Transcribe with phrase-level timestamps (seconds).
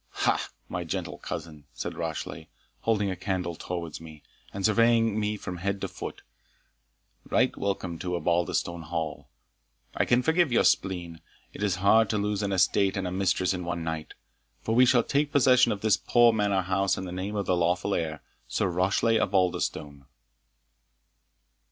[0.25, 0.47] "Ha!
[0.67, 2.47] my gentle cousin," said Rashleigh,
[2.79, 6.23] holding a candle towards me, and surveying me from head to foot;
[7.29, 9.29] "right welcome to Osbaldistone Hall!
[9.95, 11.21] I can forgive your spleen
[11.53, 14.15] It is hard to lose an estate and a mistress in one night;
[14.63, 17.55] for we shall take possession of this poor manor house in the name of the
[17.55, 20.05] lawful heir, Sir Rashleigh Osbaldistone."